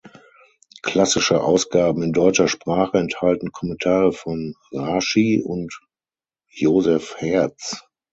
[0.81, 5.79] Klassische Ausgaben in deutscher Sprache enthalten Kommentare von Raschi und
[6.49, 7.83] Joseph Hertz.